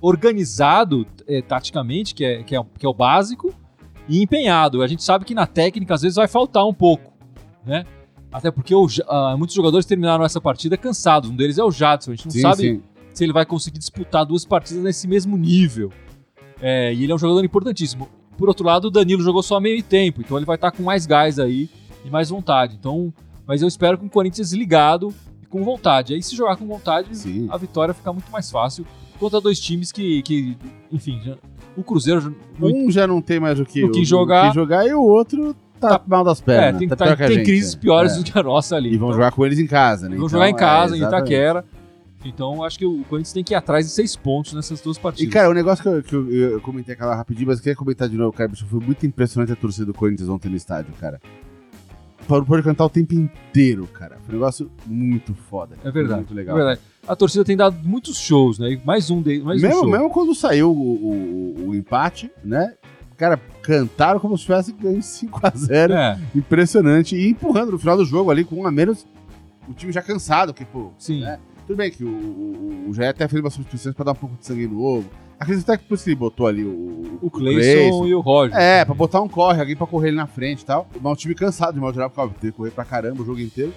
[0.00, 3.52] Organizado é, taticamente, que é, que, é, que é o básico,
[4.08, 4.82] e empenhado.
[4.82, 7.12] A gente sabe que na técnica às vezes vai faltar um pouco,
[7.64, 7.84] né?
[8.32, 11.28] Até porque o ah, muitos jogadores terminaram essa partida cansados.
[11.28, 12.12] Um deles é o Jadson.
[12.12, 12.82] A gente não Sim, sabe sim.
[13.12, 15.92] se ele vai conseguir disputar duas partidas nesse mesmo nível.
[16.62, 18.08] É, e ele é um jogador importantíssimo.
[18.38, 21.06] Por outro lado, o Danilo jogou só meio tempo, então ele vai estar com mais
[21.06, 21.68] gás aí
[22.04, 22.76] e mais vontade.
[22.78, 23.12] Então,
[23.50, 26.14] mas eu espero com o Corinthians ligado e com vontade.
[26.14, 27.48] Aí se jogar com vontade, Sim.
[27.50, 28.86] a vitória fica muito mais fácil
[29.18, 30.56] contra dois times que, que
[30.92, 31.36] enfim, já-
[31.76, 32.32] o Cruzeiro
[32.62, 34.50] Um já não tem mais o que, o que jogar.
[34.50, 36.78] que jogar e o outro tá, Tá- mal das é, pernas.
[36.78, 37.78] tem, tá tá- tem gente, crises é.
[37.78, 38.18] piores É.
[38.18, 38.94] do que a nossa ali.
[38.94, 40.10] E vão Então, jogar com eles em casa, né?
[40.10, 41.02] vão Então, jogar em casa, é, em.
[41.02, 41.64] Itaquera.
[42.24, 45.00] Então, acho que o Corinthians tem que ir atrás de seis pontos nessas duas E,
[45.00, 45.32] partidas.
[45.32, 48.08] cara, o negócio que, eu, que eu- eu comentei aquela rapidinho, mas eu queria comentar
[48.08, 51.18] de novo, cara, bicho, foi muito impressionante a torcida do Corinthians ontem no estádio, cara.
[52.30, 54.16] Parou pode cantar o tempo inteiro, cara.
[54.24, 55.76] Foi um negócio muito foda.
[55.84, 56.20] É verdade.
[56.20, 56.56] Muito legal.
[56.56, 56.80] É verdade.
[57.08, 58.72] A torcida tem dado muitos shows, né?
[58.72, 59.90] E Mais um deles, mais um mesmo, show.
[59.90, 62.74] mesmo quando saiu o, o- o empate, né?
[63.16, 65.90] Cara, cantaram como se tivesse ganho 5x0.
[65.92, 67.16] É, Impressionante.
[67.16, 69.06] E empurrando no final do jogo ali, com um a menos,
[69.68, 71.20] o time já cansado, que, pô, sim.
[71.20, 71.38] né?
[71.66, 74.36] Tudo bem que o, o, o Jair até fez umas substituições pra dar um pouco
[74.36, 75.08] de sangue novo.
[75.40, 78.54] Acredito até que por isso ele botou ali o, O Cleison e o Roger.
[78.54, 80.86] É, pra botar um corre, alguém pra correr ele na frente e tal.
[81.00, 83.40] Mas um time cansado de mal geral, porque teve que correr pra caramba o jogo
[83.40, 83.72] inteiro.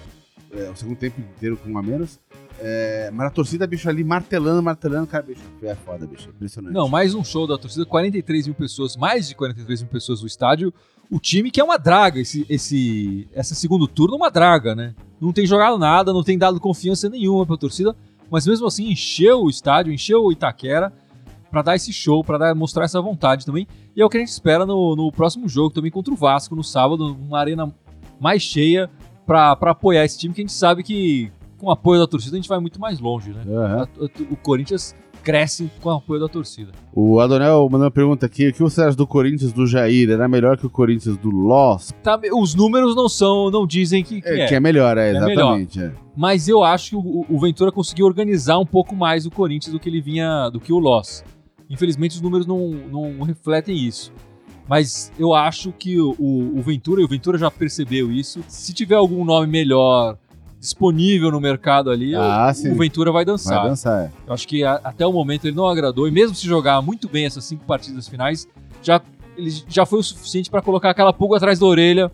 [0.52, 2.20] É, o segundo tempo inteiro com um a menos.
[2.60, 5.06] É, mas a torcida, bicho, ali martelando, martelando.
[5.06, 6.28] Cara, bicho, é foda, bicho.
[6.28, 6.74] Impressionante.
[6.74, 10.26] Não, mais um show da torcida, 43 mil pessoas, mais de 43 mil pessoas no
[10.26, 10.72] estádio.
[11.10, 14.94] O time que é uma draga, esse, esse, essa segundo turno é uma draga, né?
[15.20, 17.96] não tem jogado nada, não tem dado confiança nenhuma pra torcida,
[18.30, 20.92] mas mesmo assim encheu o estádio, encheu o Itaquera
[21.54, 23.64] pra dar esse show, pra dar, mostrar essa vontade também.
[23.94, 26.56] E é o que a gente espera no, no próximo jogo também contra o Vasco,
[26.56, 27.72] no sábado, uma arena
[28.20, 28.90] mais cheia
[29.24, 32.40] pra apoiar esse time, que a gente sabe que com o apoio da torcida a
[32.40, 33.42] gente vai muito mais longe, né?
[33.56, 33.86] A-
[34.32, 36.72] O Corinthians cresce com o apoio da torcida.
[36.92, 40.10] O Adonel mandou uma pergunta aqui: o que você acha do Corinthians do Jair?
[40.10, 41.92] Era melhor que o Corinthians do Loss?
[42.02, 44.46] Tá, os números não são, não dizem que, que É, é.
[44.48, 45.80] Que é melhor, é, É exatamente.
[45.80, 45.92] é.
[46.16, 49.80] Mas eu acho que o, o Ventura conseguiu organizar um pouco mais o Corinthians do
[49.80, 51.24] que ele vinha, do que o Loss.
[51.68, 54.12] Infelizmente os números não, não refletem isso.
[54.68, 58.94] Mas eu acho que o, o- Ventura, e o Ventura já percebeu isso, se tiver
[58.94, 60.16] algum nome melhor
[60.58, 63.60] disponível no mercado ali, Ah, o- o Ventura vai dançar.
[63.60, 64.12] Vai dançar, é.
[64.26, 67.06] Eu acho que a- até o momento ele não agradou, e mesmo se jogar muito
[67.08, 68.48] bem essas cinco partidas finais,
[68.82, 69.00] já,
[69.36, 72.10] ele já foi o suficiente para colocar aquela pulga atrás da orelha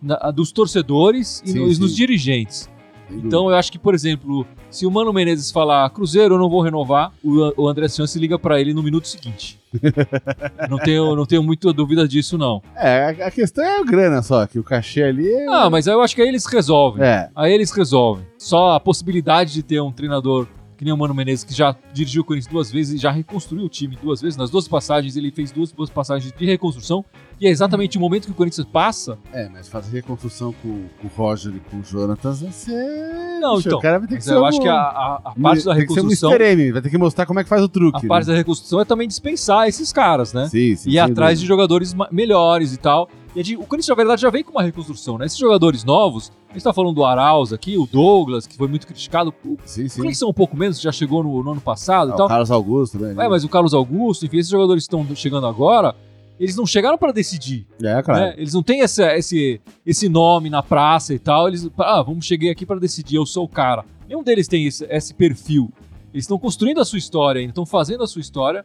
[0.00, 1.82] na- dos torcedores e Sim, nos, sim.
[1.82, 2.68] nos dirigentes.
[3.14, 6.60] Então eu acho que, por exemplo, se o Mano Menezes falar Cruzeiro, eu não vou
[6.62, 9.58] renovar, o, o André Chance liga pra ele no minuto seguinte.
[10.68, 12.62] não, tenho, não tenho muita dúvida disso, não.
[12.76, 15.46] É, a- questão é a grana só, que o cachê ali é.
[15.48, 17.02] Ah, mas eu acho que aí eles resolvem.
[17.04, 18.24] É, Aí eles resolvem.
[18.38, 20.46] Só a possibilidade de ter um treinador
[20.82, 23.64] que nem o Mano Menezes, que já dirigiu o Corinthians duas vezes e já reconstruiu
[23.64, 24.36] o time duas vezes.
[24.36, 27.04] Nas duas passagens, ele fez duas, duas passagens de reconstrução.
[27.40, 29.16] E é exatamente o momento que o Corinthians passa.
[29.32, 33.38] é, mas fazer reconstrução com, com o Roger e com o Jonatas vai ser.
[33.40, 33.78] Não, então.
[33.78, 35.74] O cara vai ter que ser eu um- acho que a, a- a parte da
[35.76, 36.32] tem que ser um reconstrução.
[36.32, 38.04] M, vai ter que mostrar como é que faz o truque.
[38.06, 38.32] A parte né?
[38.32, 40.48] da reconstrução é também dispensar esses caras, né?
[40.48, 40.90] Sim, sim.
[40.90, 41.48] e ir atrás de dúvida.
[41.48, 43.08] jogadores ma- melhores e tal.
[43.34, 45.24] E a gente- o Corinthians, na verdade, já vem com uma reconstrução, né?
[45.24, 48.86] Esses jogadores novos, a gente tá falando do Arauz aqui, o Douglas, que foi muito
[48.86, 49.32] criticado.
[49.44, 50.02] O Sim, sim.
[50.02, 52.28] Cleison um pouco menos, já chegou no, no ano passado Ah, e o tal.
[52.28, 53.12] Carlos Augusto, né?
[53.24, 55.94] É, mas o Carlos Augusto, enfim, esses jogadores que estão chegando agora,
[56.38, 57.66] eles não chegaram para decidir.
[57.82, 58.20] É, claro.
[58.20, 58.34] né?
[58.36, 61.48] Eles não têm essa- esse, esse nome na praça e tal.
[61.48, 63.82] Eles, ah, vamos cheguei aqui para decidir, eu sou o cara.
[64.06, 65.72] Nenhum deles tem esse, esse perfil.
[66.12, 68.62] Eles estão construindo a sua história ainda, estão fazendo a sua história.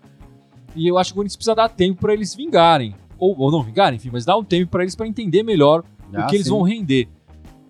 [0.76, 2.94] E eu acho que o Corinthians precisa dar tempo para eles vingarem.
[3.20, 6.26] Ou, ou não vingarem, enfim, mas dar um tempo para eles para entender melhor Ah,
[6.26, 6.54] o que eles sim.
[6.54, 7.08] vão render.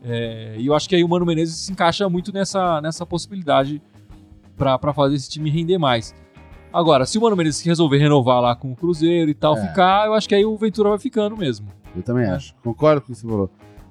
[0.04, 3.82] É, e eu acho que aí o Mano Menezes se encaixa muito nessa, nessa possibilidade
[4.56, 6.14] para fazer esse time render mais.
[6.72, 9.68] Agora, se o Mano Menezes resolver renovar lá com o Cruzeiro e tal, É.
[9.68, 11.68] ficar, eu acho que aí o Ventura vai ficando mesmo.
[11.96, 12.54] Eu também acho.
[12.64, 13.50] Concordo com o que você falou.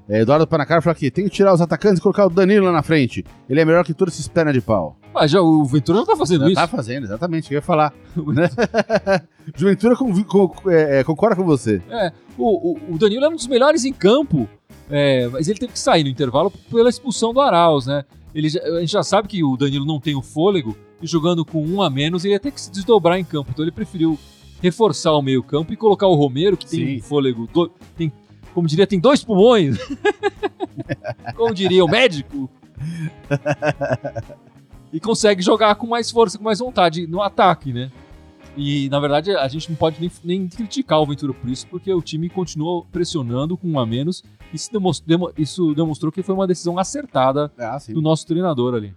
[0.09, 2.73] É, Eduardo Panacar falou aqui: tem que tirar os atacantes e colocar o Danilo lá
[2.73, 3.25] na frente.
[3.49, 4.97] Ele é melhor que todos esses pernas de pau.
[5.13, 6.55] Mas já, o Ventura já tá fazendo Já isso.
[6.57, 7.93] tá fazendo, exatamente, eu ia falar.
[8.17, 8.49] né?
[9.57, 11.81] Juventura com- com- é, é, concorda com você.
[11.91, 14.49] É, o, o, o Danilo é um dos melhores em campo,
[14.91, 18.05] é, mas ele teve que sair no intervalo pela expulsão do Arauz, né?
[18.35, 21.65] Ele a gente já sabe que o Danilo não tem o fôlego e jogando com
[21.65, 23.51] um a menos ele ia ter que se desdobrar em campo.
[23.53, 24.19] Então ele preferiu
[24.63, 26.97] reforçar o meio campo e colocar o Romero, que tem Sim.
[26.99, 28.13] um fôlego, do- tem,
[28.57, 29.77] como diria, tem dois pulmões.
[31.37, 32.51] como diria o médico.
[34.91, 37.93] e consegue jogar com mais força, com mais vontade no ataque, né?
[38.57, 41.93] E, na verdade, a gente não pode nem, nem criticar o Ventura por isso, porque
[41.93, 44.25] o time continuou pressionando com um a menos.
[44.51, 48.75] E isso, demos- demo- isso demonstrou que foi uma decisão acertada Ah, do nosso treinador
[48.75, 48.95] ali.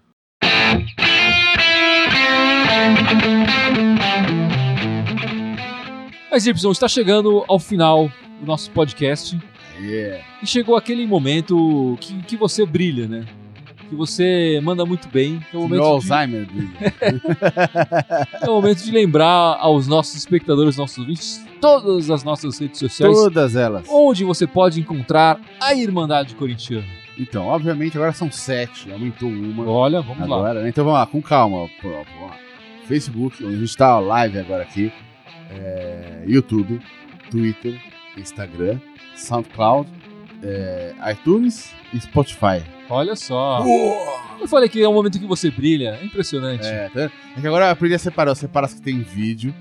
[6.31, 9.39] Mas, Y, está chegando ao final do nosso podcast.
[9.81, 10.21] É.
[10.41, 13.25] E chegou aquele momento que, que você brilha, né?
[13.89, 15.39] Que você manda muito bem.
[15.49, 16.45] Que é o Meu momento de, Alzheimer.
[16.45, 16.69] Billy.
[18.41, 23.13] é o momento de lembrar aos nossos espectadores, nossos ouvintes, todas as nossas redes sociais,
[23.13, 23.85] Todas elas.
[23.89, 26.85] onde você pode encontrar a Irmandade Corintiana.
[27.17, 28.91] Então, obviamente, agora são sete.
[28.91, 29.67] Aumentou uma.
[29.67, 30.35] Olha, vamos lá.
[30.37, 30.69] agora, né?
[30.69, 31.63] Então vamos lá, com calma.
[31.63, 31.69] Lá.
[32.85, 34.91] Facebook, onde a gente tá live agora aqui.
[35.51, 36.79] é, YouTube,
[37.29, 37.79] Twitter,
[38.19, 38.79] Instagram,
[39.15, 39.89] SoundCloud,
[40.43, 42.63] é, iTunes e Spotify.
[42.89, 43.63] Olha só.
[44.41, 45.99] Eu falei que é o momento que você brilha.
[46.01, 46.65] É impressionante.
[46.65, 47.11] É, tá?
[47.37, 48.31] é que agora eu aprendi a separar.
[48.31, 49.53] Eu separo as que tem vídeo,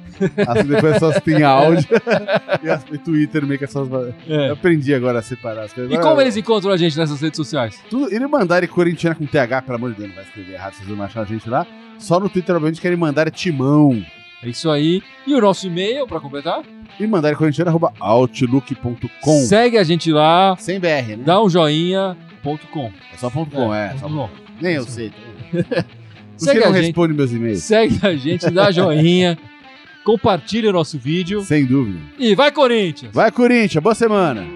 [0.47, 1.87] as que depois só as que tem áudio,
[2.63, 3.75] e as e Twitter meio que é as...
[3.75, 4.51] Eu É.
[4.51, 5.93] aprendi agora a separar as coisas.
[5.93, 7.79] E como eles encontram a gente nessas redes sociais?
[7.91, 10.89] Tudo, ele mandar corintiana com TH, pelo amor de Deus, não vai escrever errado, vocês
[10.89, 11.67] vão achar a gente lá.
[11.99, 14.03] Só no Twitter, obviamente, querem mandar timão.
[14.43, 15.03] É isso aí.
[15.27, 16.63] E o nosso e-mail, pra completar?
[16.99, 19.41] E mandar corintiana, arroba outlook.com.
[19.47, 21.19] Segue a gente lá, Sem BR, né?
[21.25, 22.93] dá um joinha.com.
[23.13, 23.95] É só ponto .com, é.
[23.99, 24.29] só- Bom,
[24.61, 25.13] Nem eu sei.
[26.37, 26.87] Segue que não a gente.
[26.87, 27.63] responde meus e-mails?
[27.65, 29.37] segue a gente, dá joinha,
[30.05, 31.99] compartilha o nosso vídeo Sem dúvida.
[32.17, 33.13] e vai Corinthians!
[33.13, 34.47] Vai, Corinthians, boa semana.